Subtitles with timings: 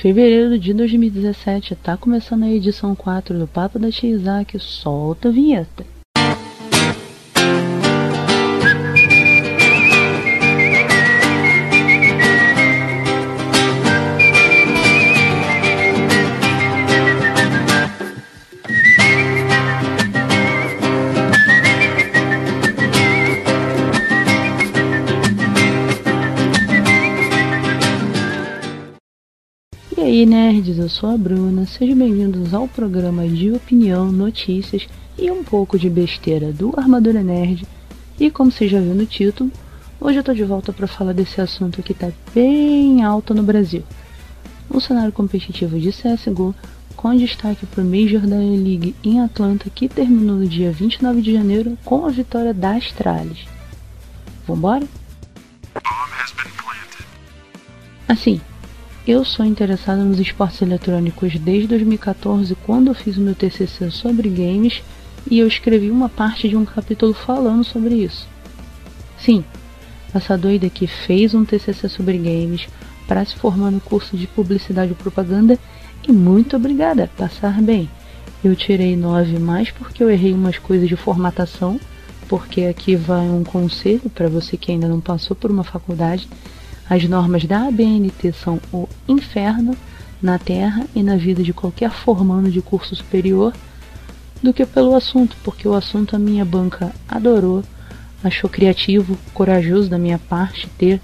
[0.00, 5.30] Fevereiro de 2017, tá começando a edição 4 do Papo da Tia Isaac, solta a
[5.30, 5.84] vinheta.
[30.20, 35.42] Aí, nerds, eu sou a Bruna, sejam bem-vindos ao programa de opinião, notícias e um
[35.42, 37.66] pouco de besteira do Armadura Nerd.
[38.18, 39.50] E como você já viu no título,
[39.98, 43.82] hoje eu tô de volta para falar desse assunto que tá bem alto no Brasil.
[44.68, 46.54] O cenário competitivo de CSGO,
[46.94, 51.32] com destaque para o Major da E-League em Atlanta, que terminou no dia 29 de
[51.32, 53.46] janeiro com a vitória da Astralis.
[54.46, 54.86] Vambora?
[58.06, 58.38] Assim,
[59.06, 64.28] eu sou interessada nos esportes eletrônicos desde 2014, quando eu fiz o meu TCC sobre
[64.28, 64.82] games
[65.30, 68.28] e eu escrevi uma parte de um capítulo falando sobre isso.
[69.18, 69.44] Sim,
[70.14, 72.68] essa doida que fez um TCC sobre games
[73.06, 75.58] para se formar no curso de publicidade e propaganda
[76.06, 77.88] e muito obrigada, passar bem.
[78.42, 81.80] Eu tirei 9 mais porque eu errei umas coisas de formatação,
[82.28, 86.28] porque aqui vai um conselho para você que ainda não passou por uma faculdade
[86.90, 89.76] as normas da ABNT são o inferno
[90.20, 93.54] na Terra e na vida de qualquer formando de curso superior
[94.42, 97.62] do que pelo assunto, porque o assunto a minha banca adorou,
[98.24, 101.00] achou criativo, corajoso da minha parte ter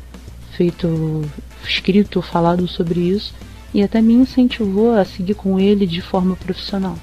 [0.56, 1.22] feito,
[1.64, 3.32] escrito, falado sobre isso
[3.72, 6.98] e até me incentivou a seguir com ele de forma profissional.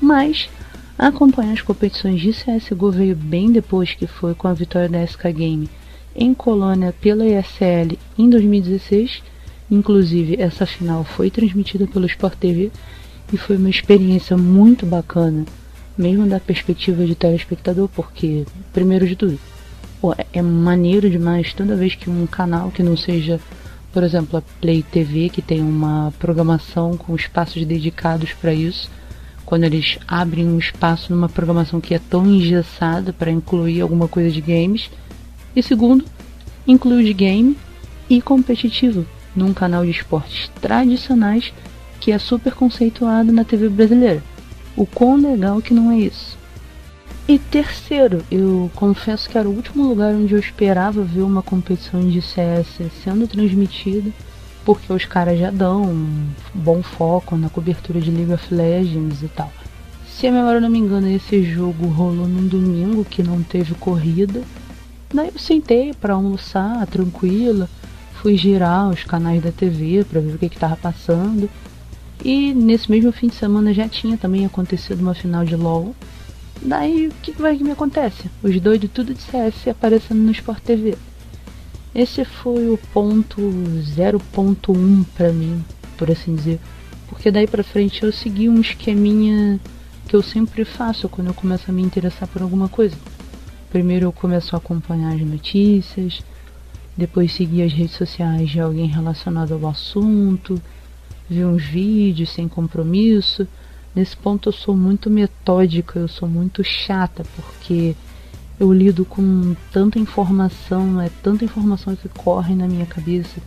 [0.00, 0.48] Mas
[0.98, 5.32] acompanhar as competições de CSGO veio bem depois que foi com a vitória da SK
[5.32, 5.70] Game
[6.20, 9.22] em Colônia pela ESL em 2016.
[9.70, 12.70] Inclusive, essa final foi transmitida pelo Sport TV
[13.32, 15.46] e foi uma experiência muito bacana,
[15.96, 19.38] mesmo da perspectiva de telespectador, porque, primeiro de tudo,
[20.00, 23.40] pô, é maneiro demais toda vez que um canal que não seja,
[23.92, 28.90] por exemplo, a Play TV, que tem uma programação com espaços dedicados para isso,
[29.46, 34.30] quando eles abrem um espaço numa programação que é tão engessada para incluir alguma coisa
[34.30, 34.90] de games
[35.54, 36.04] e segundo,
[36.70, 37.56] inclui de game
[38.08, 41.52] e competitivo num canal de esportes tradicionais
[42.00, 44.22] que é super conceituado na TV brasileira.
[44.76, 46.38] O quão legal que não é isso.
[47.28, 52.00] E terceiro, eu confesso que era o último lugar onde eu esperava ver uma competição
[52.08, 54.10] de CS sendo transmitida,
[54.64, 59.28] porque os caras já dão um bom foco na cobertura de League of Legends e
[59.28, 59.52] tal.
[60.08, 64.42] Se a memória não me engana, esse jogo rolou num domingo que não teve corrida
[65.12, 67.68] Daí eu sentei para almoçar, tranquila,
[68.22, 71.50] fui girar os canais da TV para ver o que estava passando.
[72.24, 75.96] E nesse mesmo fim de semana já tinha também acontecido uma final de LOL.
[76.62, 78.30] Daí o que, vai que me acontece?
[78.42, 80.96] Os dois de tudo de CS aparecendo no Sport TV.
[81.94, 85.64] Esse foi o ponto 0.1 para mim,
[85.96, 86.60] por assim dizer.
[87.08, 89.58] Porque daí pra frente eu segui um esqueminha
[90.06, 92.96] que eu sempre faço quando eu começo a me interessar por alguma coisa.
[93.70, 96.24] Primeiro eu começo a acompanhar as notícias,
[96.96, 100.60] depois seguir as redes sociais de alguém relacionado ao assunto,
[101.28, 103.46] ver uns vídeos sem compromisso.
[103.94, 107.94] Nesse ponto eu sou muito metódica, eu sou muito chata, porque
[108.58, 113.40] eu lido com tanta informação, é tanta informação que corre na minha cabeça,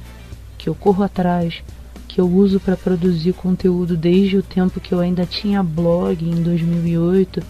[0.57, 1.61] que eu corro atrás,
[2.07, 6.41] que eu uso para produzir conteúdo desde o tempo que eu ainda tinha blog em
[6.41, 7.43] 2008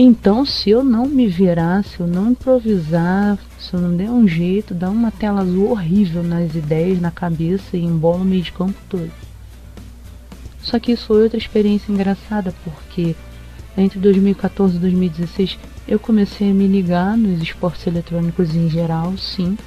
[0.00, 4.28] então, se eu não me virar, se eu não improvisar, se eu não der um
[4.28, 8.52] jeito, dá uma tela azul horrível nas ideias, na cabeça e embola o meio de
[8.52, 9.10] campo todo.
[10.62, 13.16] Só que isso foi outra experiência engraçada, porque
[13.76, 19.58] entre 2014 e 2016 eu comecei a me ligar nos esportes eletrônicos em geral, sim.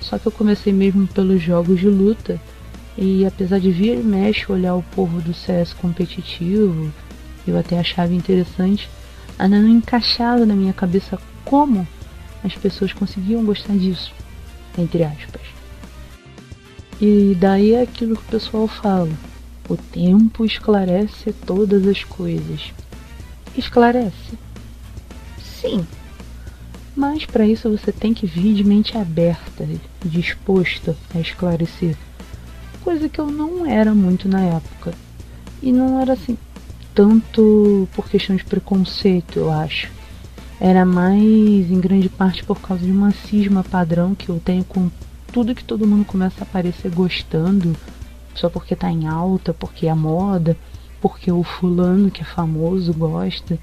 [0.00, 2.40] Só que eu comecei mesmo pelos jogos de luta.
[2.98, 6.90] E apesar de vir e mexe olhar o povo do CS competitivo,
[7.46, 8.88] eu até achava interessante
[9.38, 11.86] ainda não encaixava na minha cabeça como
[12.42, 14.12] as pessoas conseguiam gostar disso,
[14.78, 15.42] entre aspas.
[17.00, 19.10] E daí é aquilo que o pessoal fala:
[19.68, 22.72] o tempo esclarece todas as coisas.
[23.56, 24.38] Esclarece?
[25.38, 25.86] Sim.
[26.94, 29.68] Mas para isso você tem que vir de mente aberta,
[30.02, 31.94] disposto a esclarecer.
[32.82, 34.94] Coisa que eu não era muito na época.
[35.60, 36.38] E não era assim
[36.96, 39.92] tanto por questão de preconceito, eu acho.
[40.58, 44.90] Era mais, em grande parte, por causa de uma cisma padrão que eu tenho com
[45.30, 47.76] tudo que todo mundo começa a aparecer gostando,
[48.34, 50.56] só porque tá em alta, porque é moda,
[50.98, 53.58] porque o fulano que é famoso gosta.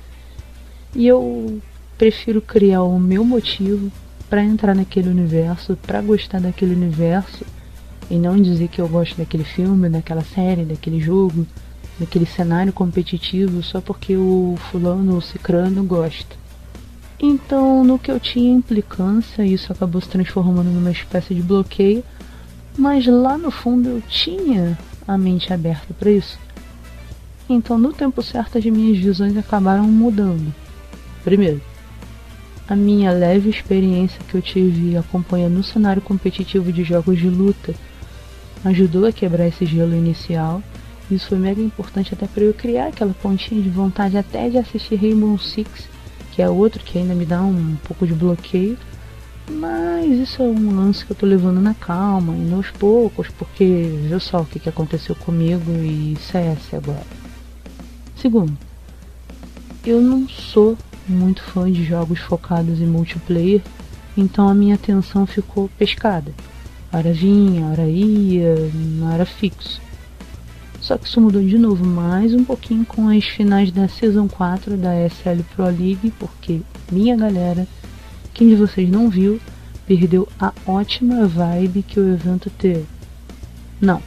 [0.95, 1.59] E eu
[1.97, 3.91] prefiro criar o meu motivo
[4.29, 7.43] para entrar naquele universo, para gostar daquele universo
[8.11, 11.47] e não dizer que eu gosto daquele filme, daquela série, daquele jogo,
[11.99, 16.35] daquele cenário competitivo só porque o fulano ou cicrano gosta.
[17.19, 22.03] Então, no que eu tinha implicância, isso acabou se transformando numa espécie de bloqueio,
[22.77, 26.37] mas lá no fundo eu tinha a mente aberta para isso.
[27.47, 30.53] Então, no tempo certo, as minhas visões acabaram mudando.
[31.23, 31.61] Primeiro,
[32.67, 37.73] a minha leve experiência que eu tive acompanhando o cenário competitivo de jogos de luta
[38.63, 40.63] ajudou a quebrar esse gelo inicial.
[41.11, 44.95] Isso foi mega importante até para eu criar aquela pontinha de vontade até de assistir
[44.95, 45.87] Rainbow Six,
[46.31, 48.77] que é outro que ainda me dá um pouco de bloqueio.
[49.49, 53.91] Mas isso é um lance que eu tô levando na calma e aos poucos, porque
[54.07, 57.05] viu só o que, que aconteceu comigo e CS agora.
[58.15, 58.57] Segundo,
[59.85, 60.77] eu não sou
[61.07, 63.61] muito fã de jogos focados em multiplayer,
[64.15, 66.33] então a minha atenção ficou pescada.
[66.91, 69.81] Hora vinha, hora ia, não era fixo.
[70.83, 74.75] Só que isso mudou de novo mais um pouquinho com as finais da Season 4
[74.75, 76.59] da SL Pro League, porque
[76.91, 77.65] minha galera,
[78.33, 79.39] quem de vocês não viu,
[79.87, 82.85] perdeu a ótima vibe que o evento teve.
[83.79, 84.01] Não,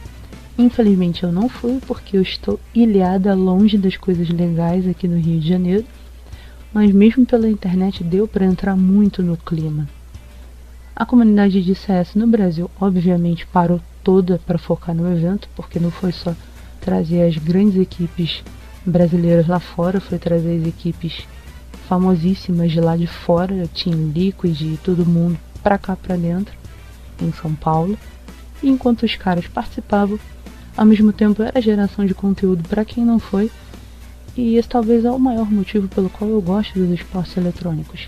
[0.55, 5.39] infelizmente eu não fui porque eu estou ilhada longe das coisas legais aqui no Rio
[5.39, 5.85] de Janeiro,
[6.71, 9.89] mas mesmo pela internet deu para entrar muito no clima.
[10.95, 15.89] A comunidade de CS no Brasil, obviamente, parou toda para focar no evento, porque não
[15.89, 16.35] foi só
[16.77, 18.43] trazer as grandes equipes
[18.85, 21.27] brasileiras lá fora, foi trazer as equipes
[21.87, 26.53] famosíssimas de lá de fora, Team Liquid e todo mundo para cá para dentro,
[27.21, 27.97] em São Paulo.
[28.61, 30.19] E enquanto os caras participavam,
[30.75, 33.51] ao mesmo tempo era geração de conteúdo para quem não foi.
[34.35, 38.07] E esse talvez é o maior motivo pelo qual eu gosto dos esportes eletrônicos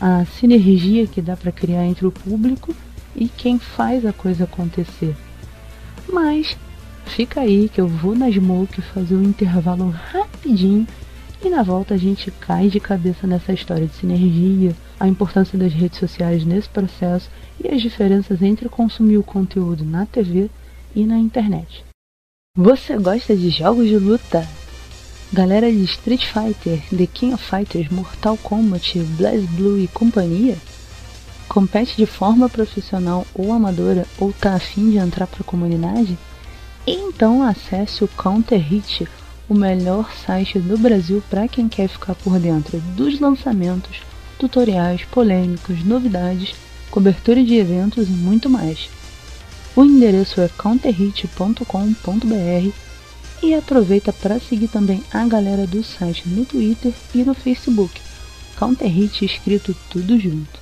[0.00, 2.74] a sinergia que dá para criar entre o público
[3.14, 5.14] e quem faz a coisa acontecer.
[6.10, 6.56] Mas
[7.06, 10.86] fica aí que eu vou na Smoke fazer um intervalo rapidinho
[11.42, 15.72] e na volta a gente cai de cabeça nessa história de sinergia, a importância das
[15.72, 17.30] redes sociais nesse processo
[17.62, 20.50] e as diferenças entre consumir o conteúdo na TV
[20.94, 21.84] e na internet.
[22.56, 24.46] Você gosta de jogos de luta?
[25.32, 30.58] Galera de Street Fighter, The King of Fighters, Mortal Kombat, BlazBlue e companhia?
[31.48, 36.18] Compete de forma profissional ou amadora ou tá afim de entrar para a comunidade?
[36.86, 39.06] Então acesse o Counter Hit,
[39.48, 44.00] o melhor site do Brasil para quem quer ficar por dentro dos lançamentos,
[44.38, 46.54] tutoriais, polêmicos, novidades,
[46.90, 48.88] cobertura de eventos e muito mais.
[49.76, 52.72] O endereço é counterhit.com.br
[53.42, 58.00] e aproveita para seguir também a galera do site no Twitter e no Facebook.
[58.58, 60.59] Counterhit escrito tudo junto.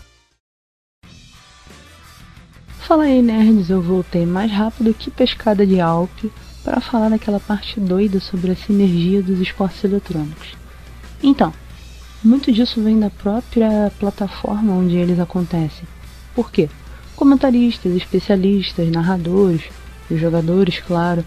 [2.88, 6.32] Fala aí nerds, eu voltei mais rápido que pescada de Alpe
[6.64, 10.56] para falar daquela parte doida sobre a sinergia dos esportes eletrônicos.
[11.22, 11.52] Então,
[12.24, 15.86] muito disso vem da própria plataforma onde eles acontecem.
[16.34, 16.70] Por quê?
[17.14, 19.64] Comentaristas, especialistas, narradores,
[20.10, 21.22] os jogadores, claro,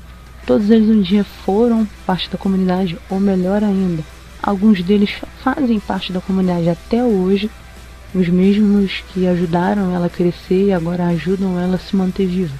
[0.45, 4.03] Todos eles um dia foram parte da comunidade, ou melhor ainda,
[4.41, 5.11] alguns deles
[5.43, 7.49] fazem parte da comunidade até hoje,
[8.13, 12.55] os mesmos que ajudaram ela a crescer e agora ajudam ela a se manter viva.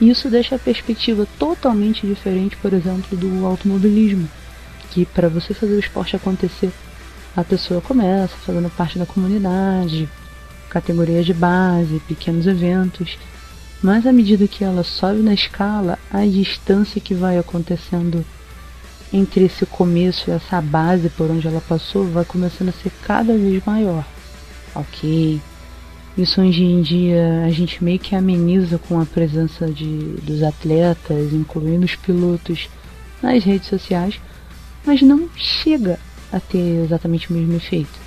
[0.00, 4.28] Isso deixa a perspectiva totalmente diferente, por exemplo, do automobilismo,
[4.90, 6.72] que para você fazer o esporte acontecer,
[7.36, 10.08] a pessoa começa fazendo parte da comunidade,
[10.68, 13.16] categorias de base, pequenos eventos,
[13.82, 18.24] mas à medida que ela sobe na escala, a distância que vai acontecendo
[19.12, 23.36] entre esse começo e essa base por onde ela passou vai começando a ser cada
[23.36, 24.04] vez maior.
[24.74, 25.40] Ok.
[26.16, 31.32] Isso hoje em dia a gente meio que ameniza com a presença de, dos atletas,
[31.32, 32.68] incluindo os pilotos,
[33.22, 34.20] nas redes sociais,
[34.84, 35.98] mas não chega
[36.32, 38.00] a ter exatamente o mesmo efeito.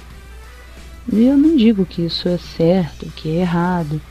[1.11, 4.01] Eu não digo que isso é certo, que é errado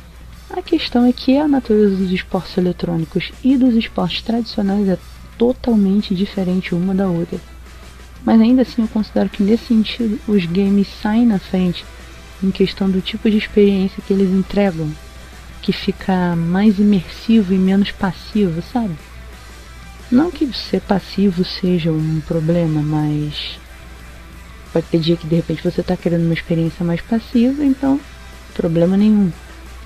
[0.56, 4.96] a questão é que a natureza dos esportes eletrônicos e dos esportes tradicionais é
[5.36, 7.40] totalmente diferente uma da outra.
[8.24, 11.84] Mas ainda assim eu considero que nesse sentido os games saem na frente
[12.44, 14.90] em questão do tipo de experiência que eles entregam,
[15.62, 18.94] que fica mais imersivo e menos passivo, sabe?
[20.10, 23.58] Não que ser passivo seja um problema, mas
[24.72, 27.98] pode ter dia que de repente você está querendo uma experiência mais passiva, então
[28.54, 29.32] problema nenhum.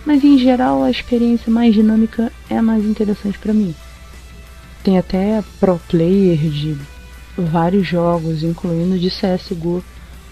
[0.05, 3.75] mas em geral a experiência mais dinâmica é a mais interessante para mim.
[4.83, 6.77] Tem até pro player de
[7.37, 9.85] vários jogos, incluindo de CSGO,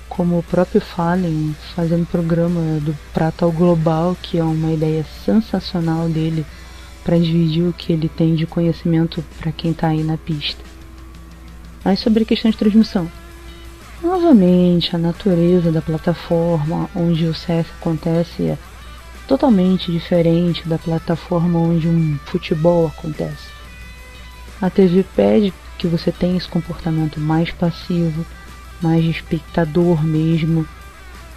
[0.08, 6.08] como o próprio Fallen, fazendo programa do Prata ao Global, que é uma ideia sensacional
[6.08, 6.46] dele
[7.04, 10.62] para dividir o que ele tem de conhecimento para quem está aí na pista.
[11.84, 13.10] Mas sobre a questão de transmissão.
[14.02, 18.58] Novamente, a natureza da plataforma onde o CS acontece é
[19.26, 23.48] totalmente diferente da plataforma onde um futebol acontece.
[24.60, 28.25] A TV pede que você tenha esse comportamento mais passivo,
[28.83, 30.66] mais de espectador mesmo.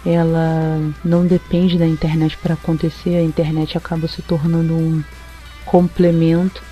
[0.04, 5.02] Ela não depende da internet para acontecer, a internet acaba se tornando um
[5.64, 6.62] complemento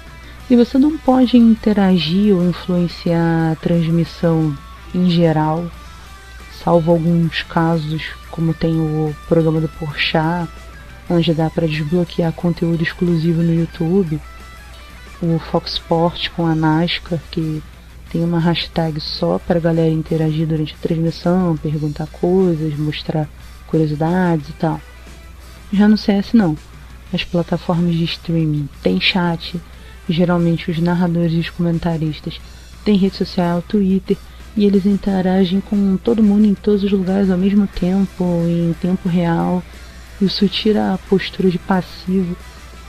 [0.51, 4.57] e você não pode interagir ou influenciar a transmissão
[4.95, 5.67] em geral,
[6.65, 10.49] salvo alguns casos, como tem o programa do Porchat,
[11.11, 14.19] onde dá para desbloquear conteúdo exclusivo no YouTube,
[15.21, 17.63] o Fox Sport com a NASCAR, que
[18.11, 23.29] tem uma hashtag só para a galera interagir durante a transmissão, perguntar coisas, mostrar
[23.67, 24.81] curiosidades e tal.
[25.73, 26.57] Já no CS não.
[27.13, 29.61] As plataformas de streaming têm chat,
[30.09, 32.41] geralmente os narradores e os comentaristas
[32.85, 34.17] têm rede social, Twitter,
[34.57, 39.09] e eles interagem com todo mundo em todos os lugares ao mesmo tempo, em tempo
[39.09, 39.63] real.
[40.21, 42.37] Isso tira a postura de passivo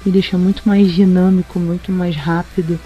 [0.06, 2.80] e deixa muito mais dinâmico, muito mais rápido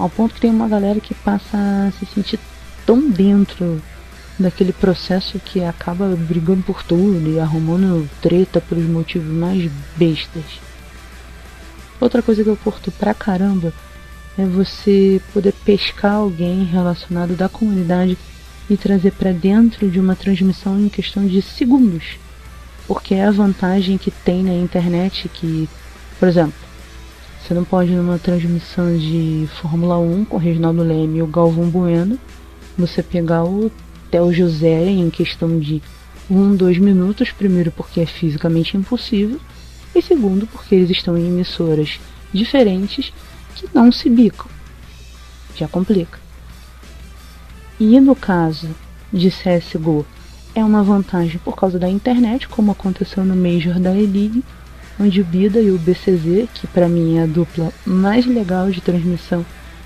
[0.00, 2.40] ao ponto que tem uma galera que passa a se sentir
[2.86, 3.82] tão dentro
[4.38, 10.44] daquele processo que acaba brigando por tudo e arrumando treta pelos motivos mais bestas.
[12.00, 13.74] Outra coisa que eu curto pra caramba
[14.38, 18.16] é você poder pescar alguém relacionado da comunidade
[18.70, 22.16] e trazer para dentro de uma transmissão em questão de segundos.
[22.86, 25.68] Porque é a vantagem que tem na internet que,
[26.18, 26.69] por exemplo,
[27.50, 31.68] você não pode numa transmissão de Fórmula 1 com o Reginaldo Leme e o Galvão
[31.68, 32.16] Bueno,
[32.78, 33.72] você pegar o
[34.08, 35.82] Theo José em questão de
[36.30, 39.40] um, dois minutos, primeiro porque é fisicamente impossível,
[39.92, 41.98] e segundo porque eles estão em emissoras
[42.32, 43.12] diferentes
[43.56, 44.46] que não se bicam.
[45.56, 46.20] Já complica.
[47.80, 48.68] E no caso
[49.12, 50.06] de CSGO,
[50.54, 54.44] é uma vantagem por causa da internet, como aconteceu no Major da E-League,
[55.00, 58.82] onde o Bida e o BCZ, que para mim é a dupla mais legal de
[58.82, 59.44] transmissão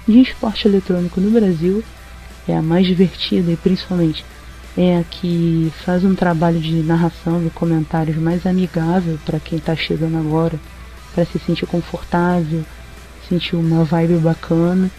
[0.08, 1.84] de esporte eletrônico no Brasil,
[2.48, 4.24] é a mais divertida e principalmente
[4.76, 9.76] é a que faz um trabalho de narração e comentários mais amigável para quem está
[9.76, 10.58] chegando agora,
[11.14, 12.64] para se sentir confortável,
[13.28, 14.90] sentir uma vibe bacana.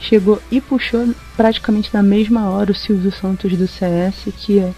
[0.00, 4.72] Chegou e puxou praticamente na mesma hora o Silvio Santos do CS, que é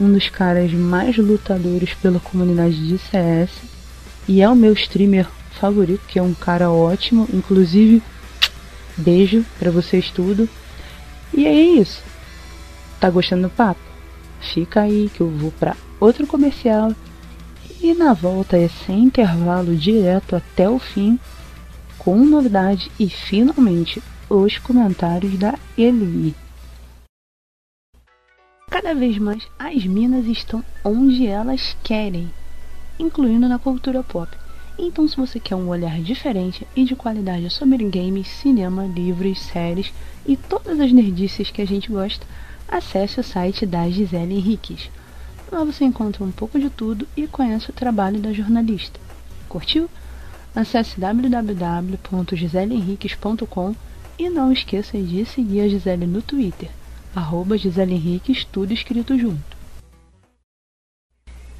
[0.00, 3.79] um dos caras mais lutadores pela comunidade de CS
[4.28, 7.28] e é o meu streamer favorito, que é um cara ótimo.
[7.32, 8.02] Inclusive,
[8.96, 10.48] beijo para vocês tudo.
[11.32, 12.02] E é isso.
[12.98, 13.80] Tá gostando do papo?
[14.40, 16.94] Fica aí que eu vou para outro comercial.
[17.80, 21.18] E na volta é sem intervalo direto até o fim,
[21.98, 26.34] com novidade e finalmente os comentários da Eli.
[28.70, 32.30] Cada vez mais as minas estão onde elas querem
[33.00, 34.28] incluindo na cultura pop.
[34.78, 39.92] Então, se você quer um olhar diferente e de qualidade sobre games, cinema, livros, séries
[40.26, 42.26] e todas as nerdices que a gente gosta,
[42.68, 44.90] acesse o site da Gisele Henriques.
[45.50, 49.00] Lá você encontra um pouco de tudo e conhece o trabalho da jornalista.
[49.48, 49.90] Curtiu?
[50.54, 53.74] Acesse www.giseleenriques.com
[54.18, 56.70] e não esqueça de seguir a Gisele no Twitter,
[57.14, 59.58] arroba Gisele Henriques, tudo escrito junto.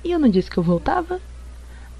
[0.05, 1.21] E eu não disse que eu voltava?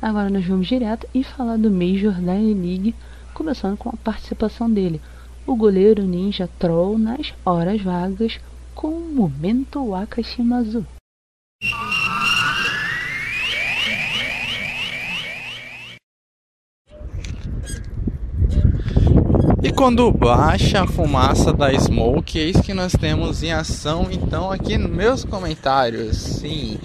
[0.03, 2.95] Agora nós vamos direto e falar do Major da E-League,
[3.35, 4.99] começando com a participação dele,
[5.47, 8.41] o goleiro Ninja Troll nas horas vagas
[8.75, 10.87] com o Momento Wakashimazu.
[19.63, 24.51] E quando baixa a fumaça da smoke, é isso que nós temos em ação então
[24.51, 26.17] aqui nos meus comentários.
[26.17, 26.79] Sim,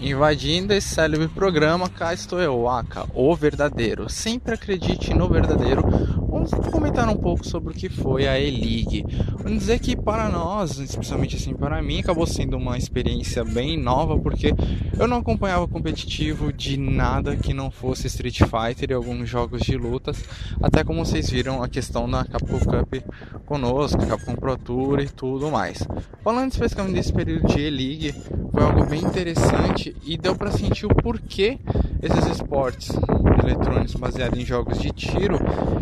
[0.00, 4.08] Invadindo esse célebre programa, cá estou eu, Aka, o verdadeiro.
[4.08, 5.82] Sempre acredite no verdadeiro.
[6.28, 9.04] Vamos comentar um pouco sobre o que foi a E-League.
[9.42, 14.16] Vamos dizer que para nós, especialmente assim para mim, acabou sendo uma experiência bem nova,
[14.16, 14.54] porque
[14.96, 19.76] eu não acompanhava competitivo de nada que não fosse Street Fighter e alguns jogos de
[19.76, 20.22] lutas.
[20.62, 22.94] Até como vocês viram a questão da Capcom Cup
[23.44, 25.82] conosco, Capcom Pro Tour e tudo mais.
[26.22, 28.14] Falando especificamente desse período de E-League,
[28.50, 31.58] foi algo bem interessante e deu para sentir o porquê
[32.02, 32.90] esses esportes
[33.42, 35.38] eletrônicos baseados em jogos de tiro,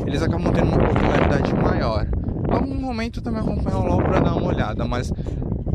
[0.06, 2.06] eles acabam tendo uma popularidade maior.
[2.48, 5.12] Algum momento também acompanho o LoL para dar uma olhada, mas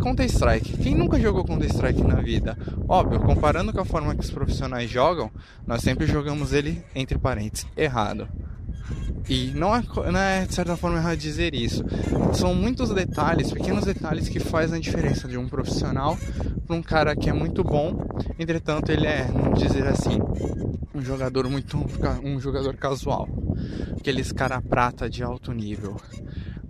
[0.01, 0.77] Counter Strike.
[0.77, 2.57] Quem nunca jogou Counter Strike na vida?
[2.87, 5.29] Óbvio, comparando com a forma que os profissionais jogam,
[5.65, 8.27] nós sempre jogamos ele entre parênteses errado.
[9.29, 11.83] E não é, não é de certa forma errado dizer isso.
[12.33, 16.17] São muitos detalhes, pequenos detalhes que fazem a diferença de um profissional
[16.65, 18.07] para um cara que é muito bom,
[18.39, 20.19] entretanto ele é, vamos dizer assim,
[20.93, 21.77] um jogador muito
[22.23, 23.27] um jogador casual,
[23.97, 25.97] aqueles cara prata de alto nível.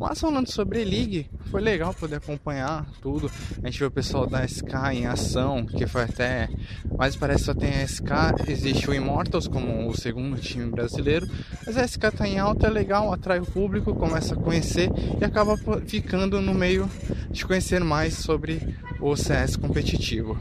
[0.01, 3.29] Mas falando sobre League, foi legal poder acompanhar tudo.
[3.61, 6.49] A gente viu o pessoal da SK em ação, que foi até.
[6.97, 11.29] Mas parece que só tem a SK, existe o Immortals como o segundo time brasileiro.
[11.67, 14.89] Mas a SK tá em alta, é legal, atrai o público, começa a conhecer
[15.21, 15.55] e acaba
[15.85, 16.89] ficando no meio
[17.29, 20.35] de conhecer mais sobre o CS competitivo.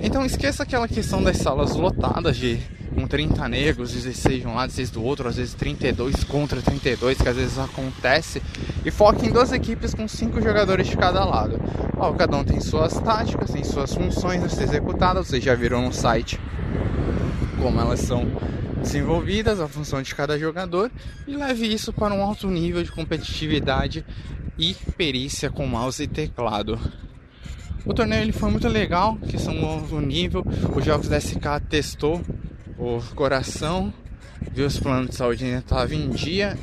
[0.00, 2.60] Então esqueça aquela questão das salas lotadas de
[2.94, 7.20] com 30 negros, 16 de um lado, 16 do outro, às vezes 32 contra 32,
[7.20, 8.42] que às vezes acontece,
[8.84, 11.60] e foca em duas equipes com cinco jogadores de cada lado.
[11.96, 15.82] Ó, cada um tem suas táticas, tem suas funções a ser executadas, vocês já viram
[15.82, 16.38] no site
[17.60, 18.26] como elas são
[18.80, 20.90] desenvolvidas, a função de cada jogador,
[21.26, 24.04] e leve isso para um alto nível de competitividade
[24.58, 26.78] e perícia com mouse e teclado.
[27.84, 30.44] O torneio ele foi muito legal, que são um alto nível.
[30.74, 32.20] Os jogos da SK testou
[32.80, 33.92] o coração,
[34.52, 36.58] viu os planos de saúde ainda estavam em dia.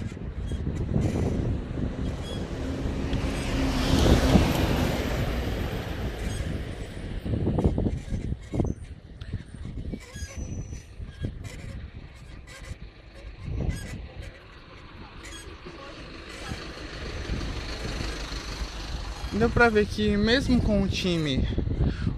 [19.33, 21.47] Deu pra ver que mesmo com o time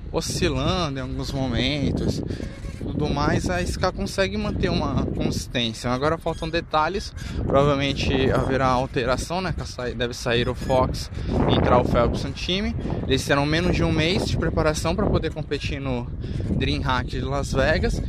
[0.10, 2.22] oscilando em alguns momentos,
[3.00, 5.90] tudo mais, a SK consegue manter uma consistência.
[5.90, 7.14] Agora faltam detalhes,
[7.48, 9.56] provavelmente haverá alteração, né?
[9.96, 11.10] Deve sair o Fox
[11.50, 12.76] e entrar o Phelps no time.
[13.08, 16.08] Eles terão menos de um mês de preparação para poder competir no
[16.58, 18.02] Dreamhack de Las Vegas.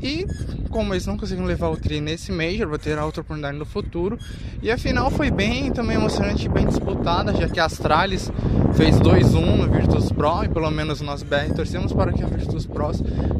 [0.00, 0.24] E
[0.70, 4.16] como eles não conseguiram levar o tri nesse Major, vai ter outra oportunidade no futuro.
[4.62, 8.30] E a final foi bem também emocionante, bem disputada, já que a Astralis
[8.74, 12.66] fez 2-1 no Virtus Pro e pelo menos nós BR torcemos para que a Virtus
[12.66, 12.90] Pro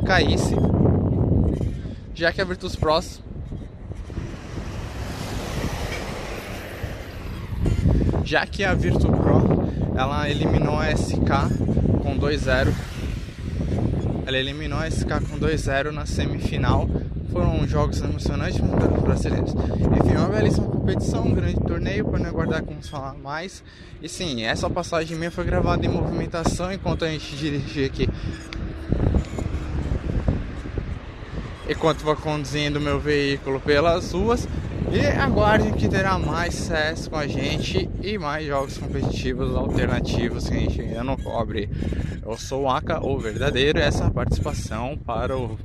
[0.05, 0.55] caísse
[2.17, 3.21] já que a Virtus Pros.
[8.25, 11.21] Já que a Virtus Pro ela eliminou a SK
[12.03, 12.73] com 2-0
[14.27, 16.89] ela eliminou a SK com 2-0 na semifinal.
[17.31, 22.31] Foram jogos emocionantes para os brasileiros enfim, uma belíssima competição, um grande torneio para não
[22.31, 23.63] aguardar como falar mais.
[24.03, 28.09] E sim, essa passagem minha foi gravada em movimentação enquanto a gente dirigia aqui
[31.69, 34.49] enquanto vou conduzindo meu veículo pelas ruas.
[34.93, 40.55] E aguardem que terá mais CS com a gente e mais jogos competitivos alternativos que
[40.55, 41.69] a gente ainda não cobre.
[42.25, 45.59] Eu sou o Aka, o verdadeiro, e essa é a participação para o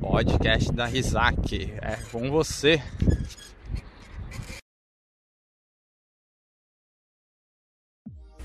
[0.00, 1.72] podcast da Rizak.
[1.82, 2.80] É com você.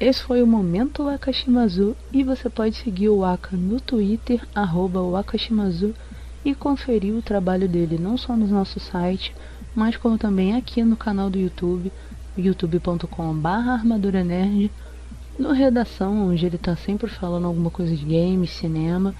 [0.02, 5.94] Esse foi o Momento Wakashimazu e você pode seguir o Waka no Twitter, arroba Wakashimazu,
[6.44, 9.32] e conferir o trabalho dele não só no nosso site,
[9.76, 11.92] mas como também aqui no canal do YouTube,
[12.36, 14.72] youtube.com.br armaduranerd,
[15.38, 19.14] no Redação, onde ele está sempre falando alguma coisa de games, cinema,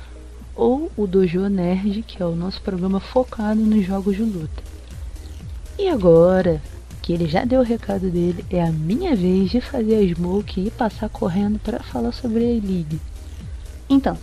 [0.56, 4.63] ou o Dojo Nerd, que é o nosso programa focado nos jogos de luta.
[5.78, 6.60] E agora,
[7.02, 10.68] que ele já deu o recado dele, é a minha vez de fazer a smoke
[10.68, 13.00] e passar correndo para falar sobre a League.
[13.90, 14.18] Então,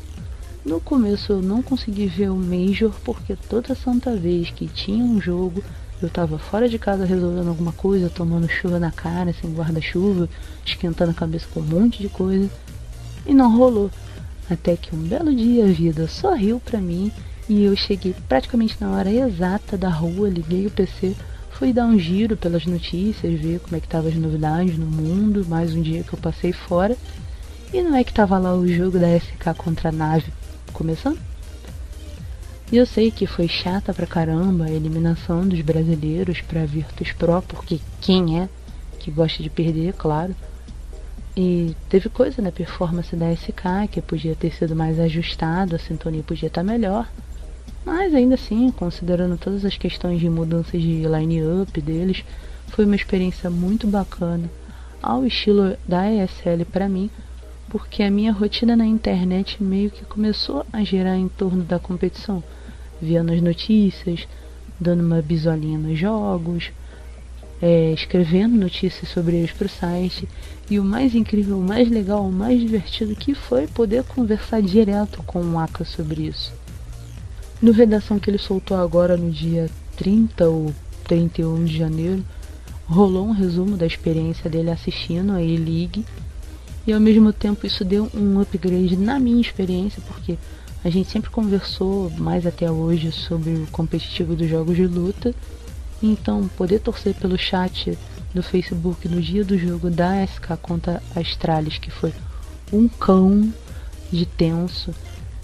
[0.64, 5.20] no começo eu não consegui ver o Major porque toda santa vez que tinha um
[5.20, 5.62] jogo
[6.00, 10.28] eu tava fora de casa resolvendo alguma coisa, tomando chuva na cara, sem guarda-chuva,
[10.64, 12.48] esquentando a cabeça com um monte de coisa.
[13.26, 13.90] E não rolou.
[14.48, 17.10] Até que um belo dia a vida sorriu para mim
[17.48, 21.16] e eu cheguei praticamente na hora exata da rua, liguei o PC
[21.58, 25.44] Fui dar um giro pelas notícias, ver como é que estavam as novidades no mundo,
[25.44, 26.96] mais um dia que eu passei fora.
[27.72, 30.32] E não é que tava lá o jogo da SK contra a nave
[30.72, 31.18] começando?
[32.70, 37.42] E eu sei que foi chata pra caramba a eliminação dos brasileiros pra Virtus Pro,
[37.42, 38.48] porque quem é
[39.00, 40.36] que gosta de perder, claro.
[41.36, 46.22] E teve coisa na performance da SK que podia ter sido mais ajustado, a sintonia
[46.22, 47.08] podia estar melhor.
[47.88, 52.22] Mas ainda assim, considerando todas as questões de mudanças de line-up deles,
[52.66, 54.50] foi uma experiência muito bacana.
[55.02, 57.08] Ao estilo da ESL para mim,
[57.70, 62.44] porque a minha rotina na internet meio que começou a girar em torno da competição,
[63.00, 64.28] vendo as notícias,
[64.78, 66.70] dando uma bisolinha nos jogos,
[67.62, 70.28] é, escrevendo notícias sobre eles para o site.
[70.68, 75.22] E o mais incrível, o mais legal, o mais divertido que foi poder conversar direto
[75.22, 76.57] com o Aka sobre isso.
[77.60, 80.72] No redação que ele soltou agora no dia 30 ou
[81.04, 82.24] 31 de janeiro,
[82.86, 86.04] rolou um resumo da experiência dele assistindo a E-League
[86.86, 90.38] e ao mesmo tempo isso deu um upgrade na minha experiência, porque
[90.82, 95.34] a gente sempre conversou mais até hoje sobre o competitivo dos jogos de luta.
[96.02, 97.98] Então, poder torcer pelo chat
[98.32, 102.14] do Facebook no dia do jogo da SK contra Astralis, que foi
[102.72, 103.52] um cão
[104.10, 104.94] de tenso,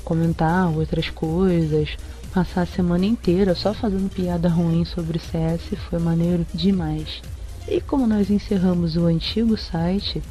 [0.05, 1.97] comentar outras coisas,
[2.33, 7.23] passar a semana inteira só fazendo piada ruim sobre CS, foi maneiro demais.
[7.67, 10.23] E como nós encerramos o antigo site,